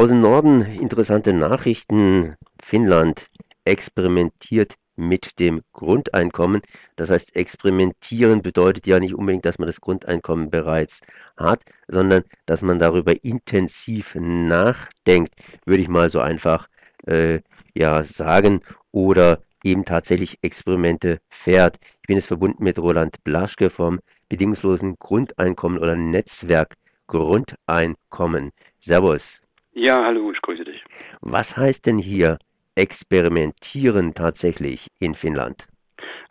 Aus 0.00 0.08
dem 0.08 0.22
Norden 0.22 0.62
interessante 0.62 1.34
Nachrichten. 1.34 2.34
Finnland 2.58 3.28
experimentiert 3.66 4.76
mit 4.96 5.38
dem 5.38 5.60
Grundeinkommen. 5.74 6.62
Das 6.96 7.10
heißt, 7.10 7.36
experimentieren 7.36 8.40
bedeutet 8.40 8.86
ja 8.86 8.98
nicht 8.98 9.14
unbedingt, 9.14 9.44
dass 9.44 9.58
man 9.58 9.66
das 9.66 9.82
Grundeinkommen 9.82 10.48
bereits 10.48 11.02
hat, 11.36 11.60
sondern 11.86 12.24
dass 12.46 12.62
man 12.62 12.78
darüber 12.78 13.22
intensiv 13.22 14.14
nachdenkt, 14.18 15.34
würde 15.66 15.82
ich 15.82 15.88
mal 15.88 16.08
so 16.08 16.20
einfach 16.20 16.68
äh, 17.06 17.40
ja 17.74 18.02
sagen, 18.02 18.62
oder 18.92 19.42
eben 19.62 19.84
tatsächlich 19.84 20.38
Experimente 20.40 21.18
fährt. 21.28 21.76
Ich 22.00 22.06
bin 22.06 22.16
jetzt 22.16 22.28
verbunden 22.28 22.64
mit 22.64 22.78
Roland 22.78 23.22
Blaschke 23.22 23.68
vom 23.68 24.00
bedingungslosen 24.30 24.96
Grundeinkommen 24.98 25.78
oder 25.78 25.94
Netzwerk 25.94 26.76
Grundeinkommen. 27.06 28.52
Servus. 28.78 29.42
Ja, 29.72 30.04
hallo, 30.04 30.32
ich 30.32 30.42
grüße 30.42 30.64
dich. 30.64 30.84
Was 31.20 31.56
heißt 31.56 31.86
denn 31.86 31.98
hier 31.98 32.38
experimentieren 32.74 34.14
tatsächlich 34.14 34.88
in 34.98 35.14
Finnland? 35.14 35.66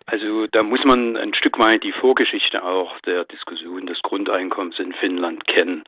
Also 0.07 0.47
da 0.47 0.63
muss 0.63 0.83
man 0.83 1.15
ein 1.17 1.35
Stück 1.35 1.59
weit 1.59 1.83
die 1.83 1.91
Vorgeschichte 1.91 2.63
auch 2.63 2.99
der 3.01 3.25
Diskussion 3.25 3.85
des 3.85 4.01
Grundeinkommens 4.01 4.79
in 4.79 4.91
Finnland 4.93 5.45
kennen. 5.45 5.83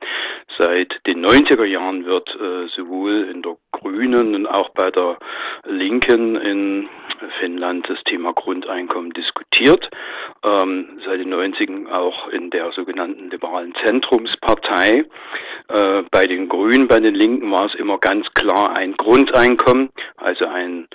Seit 0.60 1.02
den 1.08 1.26
90er 1.26 1.66
Jahren 1.66 2.06
wird 2.06 2.30
äh, 2.36 2.68
sowohl 2.68 3.30
in 3.32 3.42
der 3.42 3.58
Grünen 3.72 4.36
und 4.36 4.48
auch 4.48 4.70
bei 4.70 4.92
der 4.92 5.18
Linken 5.66 6.36
in 6.36 6.90
Finnland 7.40 7.90
das 7.90 8.04
Thema 8.04 8.34
Grundeinkommen 8.34 9.12
diskutiert. 9.12 9.90
Ähm, 10.44 11.00
seit 11.06 11.20
den 11.20 11.34
90ern 11.34 11.90
auch 11.92 12.28
in 12.30 12.50
der 12.50 12.72
sogenannten 12.72 13.30
liberalen 13.30 13.74
Zentrumspartei. 13.84 15.06
Äh, 15.68 16.04
bei 16.12 16.26
den 16.26 16.50
Grünen, 16.50 16.88
bei 16.88 17.00
den 17.00 17.16
Linken 17.16 17.52
war 17.52 17.66
es 17.66 17.76
immer 17.76 17.98
ganz 17.98 18.32
klar 18.34 18.78
ein 18.78 18.94
Grundeinkommen, 18.98 19.90
also 20.18 20.46
ein 20.46 20.88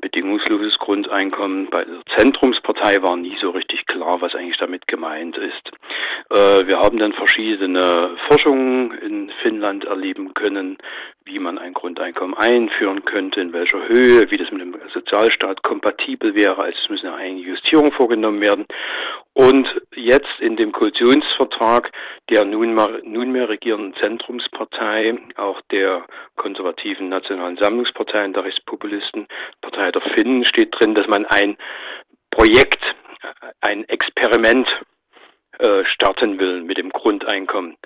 bedingungsloses 0.00 0.78
Grundeinkommen. 0.78 1.68
Bei 1.70 1.84
der 1.84 2.00
Zentrumspartei 2.16 3.02
war 3.02 3.16
nie 3.16 3.36
so 3.40 3.50
richtig 3.50 3.86
klar, 3.86 4.20
was 4.20 4.34
eigentlich 4.34 4.58
damit 4.58 4.86
gemeint 4.86 5.36
ist. 5.38 5.70
Äh, 6.30 6.66
wir 6.66 6.78
haben 6.78 6.98
dann 6.98 7.12
verschiedene 7.12 8.16
Forschungen 8.28 8.92
in 8.98 9.30
Finnland 9.42 9.84
erleben 9.84 10.34
können, 10.34 10.78
wie 11.24 11.38
man 11.38 11.58
ein 11.58 11.74
Grundeinkommen 11.74 12.36
einführen 12.36 13.04
könnte, 13.04 13.40
in 13.40 13.52
welcher 13.52 13.86
Höhe, 13.88 14.30
wie 14.30 14.36
das 14.36 14.50
mit 14.50 14.60
dem 14.60 14.76
Sozialstaat 14.92 15.62
kompatibel 15.68 16.34
wäre. 16.34 16.62
Also 16.62 16.78
es 16.82 16.88
müssen 16.88 17.10
einige 17.10 17.50
Justierungen 17.50 17.92
vorgenommen 17.92 18.40
werden. 18.40 18.66
Und 19.34 19.68
jetzt 19.94 20.40
in 20.40 20.56
dem 20.56 20.72
Koalitionsvertrag 20.72 21.92
der 22.30 22.44
nunmehr, 22.44 23.00
nunmehr 23.04 23.48
regierenden 23.48 23.94
Zentrumspartei, 24.02 25.18
auch 25.36 25.60
der 25.70 26.04
konservativen 26.36 27.10
Nationalen 27.10 27.58
Sammlungspartei 27.58 28.24
und 28.24 28.34
der 28.34 28.44
Rechtspopulisten, 28.44 29.28
Partei 29.60 29.92
der 29.92 30.02
Finnen, 30.02 30.44
steht 30.44 30.74
drin, 30.78 30.94
dass 30.94 31.06
man 31.06 31.26
ein 31.26 31.56
Projekt, 32.30 32.82
ein 33.60 33.86
Experiment 33.88 34.80
äh, 35.58 35.84
starten 35.84 36.38
will 36.38 36.62
mit 36.62 36.78
dem 36.78 36.90
Grundeinkommen. 36.90 37.76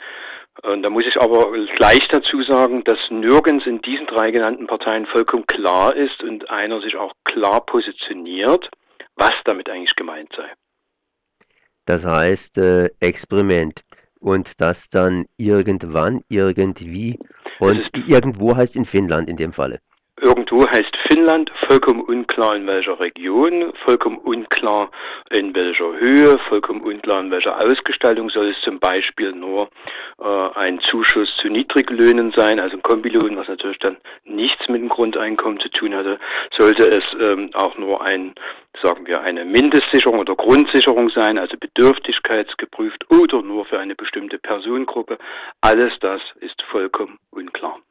Und 0.63 0.83
da 0.83 0.91
muss 0.91 1.05
ich 1.07 1.21
aber 1.21 1.51
gleich 1.75 2.07
dazu 2.09 2.43
sagen, 2.43 2.85
dass 2.85 2.99
nirgends 3.11 3.67
in 3.67 3.81
diesen 3.83 4.07
drei 4.07 4.31
genannten 4.31 4.69
Parteien 4.69 5.07
vollkommen 5.07 5.47
klar 5.47 5.95
ist 5.95 6.23
und 6.23 6.49
einer 6.51 6.81
sich 6.81 6.97
auch 6.97 7.13
klar 7.25 7.67
positioniert, 7.67 8.71
was 9.17 9.33
damit 9.45 9.69
eigentlich 9.69 9.97
gemeint 9.97 10.33
sei. 10.37 10.49
Das 11.85 12.07
heißt 12.07 12.59
äh, 12.59 12.91
Experiment. 13.01 13.83
Und 14.21 14.61
das 14.61 14.89
dann 14.89 15.27
irgendwann, 15.37 16.23
irgendwie 16.29 17.19
und 17.59 17.91
irgendwo 18.09 18.55
heißt 18.55 18.77
in 18.77 18.85
Finnland 18.85 19.29
in 19.29 19.37
dem 19.37 19.53
Falle. 19.53 19.81
Irgendwo 20.23 20.65
heißt 20.69 20.97
Finnland, 21.09 21.51
vollkommen 21.67 22.01
unklar 22.01 22.55
in 22.55 22.65
welcher 22.65 23.01
Region, 23.01 23.73
vollkommen 23.85 24.19
unklar 24.19 24.89
in 25.31 25.53
welcher 25.53 25.99
Höhe, 25.99 26.39
vollkommen 26.49 26.81
unklar 26.81 27.19
in 27.23 27.33
welcher 27.33 27.61
Ausgestaltung 27.61 28.31
soll 28.31 28.51
es 28.51 28.61
zum 28.61 28.79
Beispiel 28.79 29.33
nur 29.33 29.69
äh, 30.21 30.49
ein 30.55 30.79
Zuschuss 30.79 31.35
zu 31.39 31.49
Niedriglöhnen 31.49 32.33
sein, 32.37 32.61
also 32.61 32.77
ein 32.77 32.85
Kombilohn, 32.85 33.37
was 33.37 33.49
natürlich 33.49 33.81
dann 33.81 33.97
nichts 34.25 34.69
mit 34.69 34.81
dem 34.81 34.89
Grundeinkommen 34.89 35.59
zu 35.59 35.69
tun 35.71 35.93
hatte, 35.93 36.21
sollte 36.57 36.85
es 36.85 37.05
ähm, 37.21 37.51
auch 37.55 37.77
nur 37.77 38.01
ein, 38.01 38.33
sagen 38.81 39.05
wir, 39.09 39.23
eine 39.23 39.45
Mindestsicherung 39.45 40.21
oder 40.21 40.37
Grundsicherung 40.37 41.11
sein, 41.11 41.37
also 41.37 41.57
bedürftigkeitsgeprüft 41.57 43.11
oder 43.11 43.43
nur 43.43 43.65
für 43.65 43.81
eine 43.81 43.97
bestimmte 43.97 44.39
Personengruppe. 44.39 45.19
Alles 45.63 45.99
das 45.99 46.23
ist 46.39 46.63
vollkommen 46.63 47.19
unklar. 47.33 47.82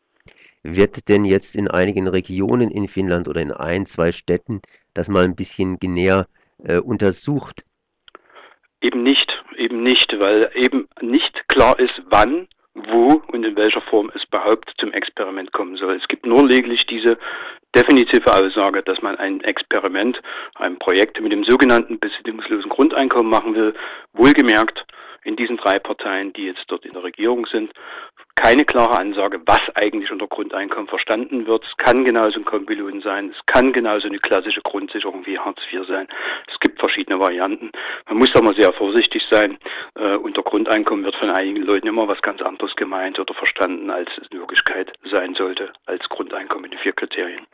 Wird 0.63 1.09
denn 1.09 1.25
jetzt 1.25 1.55
in 1.55 1.67
einigen 1.67 2.07
Regionen 2.07 2.69
in 2.69 2.87
Finnland 2.87 3.27
oder 3.27 3.41
in 3.41 3.51
ein, 3.51 3.85
zwei 3.85 4.11
Städten 4.11 4.61
das 4.93 5.09
mal 5.09 5.23
ein 5.23 5.35
bisschen 5.35 5.77
näher 5.81 6.27
äh, 6.63 6.77
untersucht? 6.77 7.63
Eben 8.81 9.03
nicht, 9.03 9.43
eben 9.57 9.81
nicht, 9.83 10.19
weil 10.19 10.51
eben 10.55 10.87
nicht 11.01 11.47
klar 11.47 11.79
ist, 11.79 12.01
wann, 12.09 12.47
wo 12.73 13.21
und 13.31 13.43
in 13.43 13.55
welcher 13.55 13.81
Form 13.81 14.11
es 14.15 14.23
überhaupt 14.23 14.73
zum 14.77 14.93
Experiment 14.93 15.51
kommen 15.51 15.77
soll. 15.77 15.95
Es 15.95 16.07
gibt 16.07 16.25
nur 16.25 16.47
lediglich 16.47 16.85
diese 16.85 17.17
definitive 17.75 18.31
Aussage, 18.31 18.83
dass 18.83 19.01
man 19.01 19.15
ein 19.17 19.41
Experiment, 19.41 20.21
ein 20.55 20.77
Projekt 20.77 21.19
mit 21.21 21.31
dem 21.31 21.43
sogenannten 21.43 21.99
besitzungslosen 21.99 22.69
Grundeinkommen 22.69 23.29
machen 23.29 23.55
will, 23.55 23.73
wohlgemerkt 24.13 24.85
in 25.23 25.35
diesen 25.35 25.57
drei 25.57 25.79
Parteien, 25.79 26.33
die 26.33 26.45
jetzt 26.45 26.65
dort 26.67 26.85
in 26.85 26.93
der 26.93 27.03
Regierung 27.03 27.45
sind, 27.45 27.71
keine 28.41 28.65
klare 28.65 28.97
Ansage, 28.97 29.39
was 29.45 29.61
eigentlich 29.75 30.11
unter 30.11 30.25
Grundeinkommen 30.25 30.87
verstanden 30.87 31.45
wird. 31.45 31.63
Es 31.63 31.77
kann 31.77 32.03
genauso 32.03 32.39
ein 32.39 32.45
Kombilohn 32.45 32.99
sein, 33.01 33.29
es 33.29 33.45
kann 33.45 33.71
genauso 33.71 34.07
eine 34.07 34.17
klassische 34.17 34.61
Grundsicherung 34.61 35.25
wie 35.27 35.37
Hartz 35.37 35.61
IV 35.71 35.85
sein. 35.87 36.07
Es 36.51 36.59
gibt 36.59 36.79
verschiedene 36.79 37.19
Varianten. 37.19 37.71
Man 38.09 38.17
muss 38.17 38.31
da 38.33 38.41
mal 38.41 38.55
sehr 38.55 38.73
vorsichtig 38.73 39.23
sein. 39.29 39.59
Äh, 39.95 40.15
unter 40.15 40.41
Grundeinkommen 40.41 41.05
wird 41.05 41.15
von 41.17 41.29
einigen 41.29 41.61
Leuten 41.61 41.87
immer 41.87 42.07
was 42.07 42.21
ganz 42.23 42.41
anderes 42.41 42.75
gemeint 42.75 43.19
oder 43.19 43.33
verstanden, 43.35 43.91
als 43.91 44.09
es 44.19 44.27
in 44.31 44.39
Wirklichkeit 44.39 44.91
sein 45.11 45.35
sollte, 45.35 45.71
als 45.85 46.07
Grundeinkommen 46.09 46.71
in 46.71 46.79
vier 46.79 46.93
Kriterien. 46.93 47.45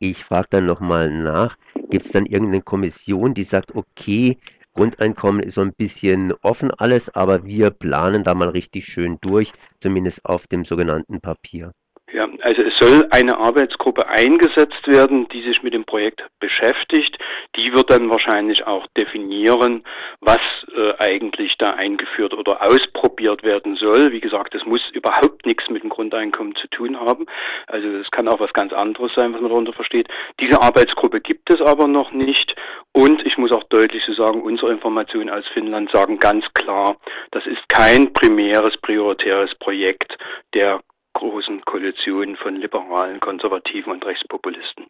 Ich 0.00 0.24
frage 0.24 0.48
dann 0.50 0.66
nochmal 0.66 1.10
nach, 1.10 1.56
gibt 1.90 2.06
es 2.06 2.12
dann 2.12 2.26
irgendeine 2.26 2.62
Kommission, 2.62 3.34
die 3.34 3.44
sagt, 3.44 3.76
okay, 3.76 4.36
Grundeinkommen 4.74 5.40
ist 5.40 5.54
so 5.54 5.60
ein 5.60 5.72
bisschen 5.72 6.32
offen 6.42 6.70
alles, 6.72 7.14
aber 7.14 7.44
wir 7.44 7.70
planen 7.70 8.24
da 8.24 8.34
mal 8.34 8.48
richtig 8.48 8.86
schön 8.86 9.18
durch, 9.20 9.52
zumindest 9.80 10.24
auf 10.24 10.46
dem 10.46 10.64
sogenannten 10.64 11.20
Papier. 11.20 11.72
Ja, 12.12 12.28
also 12.42 12.62
es 12.62 12.76
soll 12.76 13.06
eine 13.10 13.38
Arbeitsgruppe 13.38 14.08
eingesetzt 14.08 14.86
werden, 14.86 15.26
die 15.28 15.42
sich 15.42 15.62
mit 15.62 15.74
dem 15.74 15.84
Projekt 15.84 16.24
beschäftigt. 16.38 17.18
Die 17.64 17.72
wird 17.72 17.90
dann 17.90 18.10
wahrscheinlich 18.10 18.66
auch 18.66 18.86
definieren, 18.88 19.84
was 20.20 20.40
äh, 20.76 20.92
eigentlich 20.98 21.56
da 21.56 21.70
eingeführt 21.70 22.34
oder 22.34 22.60
ausprobiert 22.62 23.42
werden 23.42 23.76
soll. 23.76 24.12
Wie 24.12 24.20
gesagt, 24.20 24.54
das 24.54 24.66
muss 24.66 24.82
überhaupt 24.90 25.46
nichts 25.46 25.70
mit 25.70 25.82
dem 25.82 25.88
Grundeinkommen 25.88 26.54
zu 26.56 26.68
tun 26.68 27.00
haben. 27.00 27.24
Also 27.66 27.88
es 27.88 28.10
kann 28.10 28.28
auch 28.28 28.38
was 28.38 28.52
ganz 28.52 28.74
anderes 28.74 29.14
sein, 29.14 29.32
was 29.32 29.40
man 29.40 29.48
darunter 29.48 29.72
versteht. 29.72 30.08
Diese 30.40 30.60
Arbeitsgruppe 30.60 31.22
gibt 31.22 31.48
es 31.48 31.62
aber 31.62 31.88
noch 31.88 32.12
nicht. 32.12 32.54
Und 32.92 33.24
ich 33.24 33.38
muss 33.38 33.50
auch 33.50 33.64
deutlich 33.64 34.04
so 34.04 34.12
sagen, 34.12 34.42
unsere 34.42 34.70
Informationen 34.70 35.30
aus 35.30 35.48
Finnland 35.48 35.90
sagen 35.90 36.18
ganz 36.18 36.44
klar, 36.52 36.98
das 37.30 37.46
ist 37.46 37.66
kein 37.70 38.12
primäres, 38.12 38.76
prioritäres 38.76 39.54
Projekt 39.54 40.18
der 40.52 40.82
großen 41.14 41.64
Koalition 41.64 42.36
von 42.36 42.56
Liberalen, 42.56 43.20
Konservativen 43.20 43.90
und 43.90 44.04
Rechtspopulisten. 44.04 44.84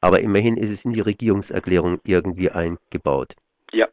Aber 0.00 0.20
immerhin 0.20 0.56
ist 0.56 0.70
es 0.70 0.84
in 0.84 0.92
die 0.92 1.00
Regierungserklärung 1.00 2.00
irgendwie 2.04 2.50
eingebaut. 2.50 3.34
Ja. 3.72 3.86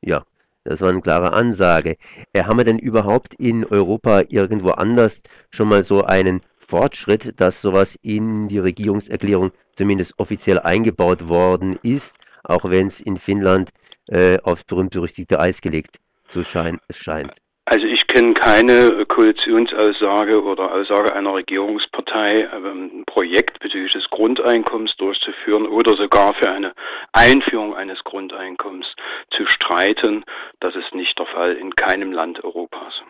Ja, 0.00 0.24
das 0.64 0.80
war 0.80 0.90
eine 0.90 1.00
klare 1.00 1.32
Ansage. 1.32 1.96
Äh, 2.32 2.44
haben 2.44 2.58
wir 2.58 2.64
denn 2.64 2.78
überhaupt 2.78 3.34
in 3.34 3.64
Europa 3.64 4.22
irgendwo 4.28 4.70
anders 4.70 5.22
schon 5.50 5.68
mal 5.68 5.82
so 5.82 6.04
einen 6.04 6.42
Fortschritt, 6.58 7.40
dass 7.40 7.62
sowas 7.62 7.98
in 8.02 8.48
die 8.48 8.58
Regierungserklärung 8.58 9.52
zumindest 9.74 10.18
offiziell 10.18 10.58
eingebaut 10.58 11.28
worden 11.28 11.78
ist, 11.82 12.18
auch 12.42 12.64
wenn 12.64 12.88
es 12.88 13.00
in 13.00 13.16
Finnland 13.16 13.70
äh, 14.08 14.38
aufs 14.40 14.64
berühmt-berüchtigte 14.64 15.40
Eis 15.40 15.60
gelegt 15.60 16.00
zu 16.26 16.44
schein 16.44 16.78
scheint? 16.90 17.32
Also 17.70 17.84
ich 17.84 18.06
kenne 18.06 18.32
keine 18.32 19.04
Koalitionsaussage 19.04 20.42
oder 20.42 20.72
Aussage 20.72 21.14
einer 21.14 21.34
Regierungspartei, 21.34 22.48
ähm, 22.50 22.90
ein 23.00 23.04
Projekt 23.04 23.60
bezüglich 23.60 23.92
des 23.92 24.08
Grundeinkommens 24.08 24.96
durchzuführen 24.96 25.66
oder 25.66 25.94
sogar 25.94 26.32
für 26.32 26.50
eine 26.50 26.72
Einführung 27.12 27.74
eines 27.74 28.02
Grundeinkommens 28.04 28.86
zu 29.32 29.44
streiten. 29.44 30.24
Das 30.60 30.74
ist 30.76 30.94
nicht 30.94 31.18
der 31.18 31.26
Fall 31.26 31.56
in 31.56 31.76
keinem 31.76 32.10
Land 32.10 32.42
Europas. 32.42 33.02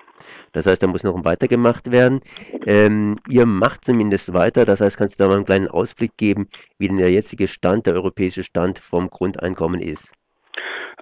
Das 0.50 0.66
heißt, 0.66 0.82
da 0.82 0.88
muss 0.88 1.04
noch 1.04 1.24
weitergemacht 1.24 1.92
werden. 1.92 2.20
Ähm, 2.66 3.14
ihr 3.28 3.46
macht 3.46 3.84
zumindest 3.84 4.34
weiter. 4.34 4.64
Das 4.64 4.80
heißt, 4.80 4.98
kannst 4.98 5.20
du 5.20 5.22
da 5.22 5.28
mal 5.28 5.36
einen 5.36 5.44
kleinen 5.44 5.68
Ausblick 5.68 6.16
geben, 6.16 6.48
wie 6.78 6.88
denn 6.88 6.98
der 6.98 7.12
jetzige 7.12 7.46
Stand, 7.46 7.86
der 7.86 7.94
europäische 7.94 8.42
Stand 8.42 8.80
vom 8.80 9.08
Grundeinkommen 9.08 9.80
ist? 9.80 10.17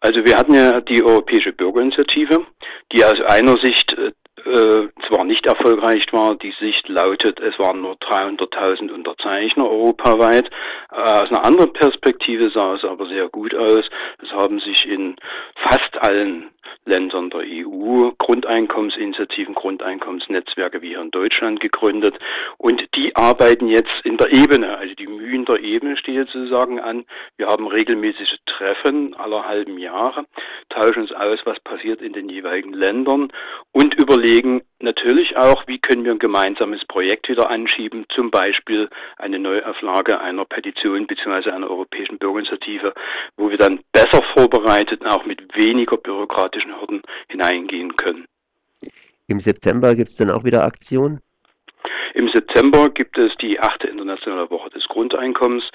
Also 0.00 0.24
wir 0.24 0.36
hatten 0.36 0.54
ja 0.54 0.80
die 0.80 1.02
Europäische 1.02 1.52
Bürgerinitiative, 1.52 2.46
die 2.92 3.04
aus 3.04 3.20
einer 3.22 3.56
Sicht 3.58 3.96
äh, 4.44 4.88
zwar 5.08 5.24
nicht 5.24 5.46
erfolgreich 5.46 6.12
war. 6.12 6.34
Die 6.36 6.52
Sicht 6.60 6.88
lautet, 6.88 7.40
es 7.40 7.58
waren 7.58 7.80
nur 7.80 7.94
300.000 7.94 8.92
Unterzeichner 8.92 9.68
europaweit. 9.68 10.50
Äh, 10.92 10.96
aus 10.96 11.30
einer 11.30 11.44
anderen 11.44 11.72
Perspektive 11.72 12.50
sah 12.50 12.74
es 12.74 12.84
aber 12.84 13.06
sehr 13.06 13.28
gut 13.28 13.54
aus. 13.54 13.88
Es 14.22 14.30
haben 14.32 14.60
sich 14.60 14.86
in 14.88 15.16
fast 15.56 15.96
allen 16.02 16.50
Ländern 16.84 17.30
der 17.30 17.40
EU 17.40 18.12
Grundeinkommensinitiativen, 18.18 19.54
Grundeinkommensnetzwerke 19.54 20.82
wie 20.82 20.88
hier 20.90 21.00
in 21.00 21.10
Deutschland 21.10 21.60
gegründet. 21.60 22.16
Und 22.58 22.84
die 22.94 23.14
arbeiten 23.16 23.68
jetzt 23.68 23.94
in 24.04 24.16
der 24.16 24.32
Ebene, 24.32 24.76
also 24.76 24.94
die 24.94 25.06
Mühen 25.06 25.44
der 25.44 25.60
Ebene 25.60 25.96
steht 25.96 26.28
sozusagen 26.28 26.80
an. 26.80 27.04
Wir 27.36 27.48
haben 27.48 27.66
regelmäßige 27.66 28.36
Treffen 28.46 29.14
aller 29.14 29.46
halben 29.46 29.78
Jahre, 29.78 30.26
tauschen 30.76 31.02
uns 31.02 31.12
aus, 31.12 31.40
was 31.44 31.58
passiert 31.60 32.02
in 32.02 32.12
den 32.12 32.28
jeweiligen 32.28 32.74
Ländern 32.74 33.32
und 33.72 33.94
überlegen 33.94 34.62
natürlich 34.78 35.36
auch, 35.36 35.66
wie 35.66 35.78
können 35.78 36.04
wir 36.04 36.12
ein 36.12 36.18
gemeinsames 36.18 36.84
Projekt 36.84 37.28
wieder 37.28 37.48
anschieben, 37.48 38.04
zum 38.10 38.30
Beispiel 38.30 38.88
eine 39.16 39.38
Neuauflage 39.38 40.20
einer 40.20 40.44
Petition 40.44 41.06
bzw. 41.06 41.50
einer 41.50 41.70
europäischen 41.70 42.18
Bürgerinitiative, 42.18 42.92
wo 43.36 43.50
wir 43.50 43.58
dann 43.58 43.80
besser 43.92 44.22
vorbereitet, 44.34 45.04
auch 45.06 45.24
mit 45.24 45.40
weniger 45.56 45.96
bürokratischen 45.96 46.78
Hürden 46.78 47.00
hineingehen 47.28 47.96
können. 47.96 48.26
Im 49.28 49.40
September 49.40 49.94
gibt 49.94 50.10
es 50.10 50.16
dann 50.16 50.30
auch 50.30 50.44
wieder 50.44 50.64
Aktionen? 50.64 51.20
Im 52.14 52.28
September 52.28 52.88
gibt 52.90 53.18
es 53.18 53.34
die 53.36 53.60
achte 53.60 53.86
internationale 53.88 54.50
Woche 54.50 54.70
des 54.70 54.88
Grundeinkommens. 54.88 55.70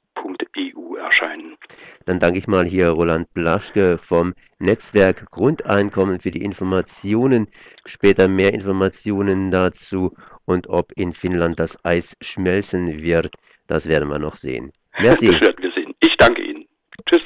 EU 0.57 0.95
erscheinen. 0.95 1.57
Dann 2.06 2.19
danke 2.19 2.39
ich 2.39 2.48
mal 2.48 2.66
hier 2.66 2.89
Roland 2.89 3.33
Blaschke 3.33 3.98
vom 3.98 4.33
Netzwerk 4.60 5.30
Grundeinkommen 5.31 6.19
für 6.19 6.31
die 6.31 6.44
Informationen. 6.44 7.48
Später 7.86 8.27
mehr 8.27 8.54
Informationen 8.54 9.51
dazu 9.51 10.16
und 10.45 10.68
ob 10.68 10.92
in 10.94 11.13
Finnland 11.13 11.60
das 11.60 11.83
Eis 11.83 12.16
schmelzen 12.22 13.01
wird, 13.01 13.36
das 13.68 13.88
werden 13.88 14.10
wir 14.10 14.19
noch 14.19 14.36
sehen. 14.36 14.72
Merci. 15.00 15.27
Das 15.27 15.42
werden 15.42 15.63
wir 15.63 15.72
sehen. 15.72 15.94
Ich 16.00 16.18
danke 16.18 16.42
Ihnen. 16.42 16.66
Tschüss. 17.06 17.22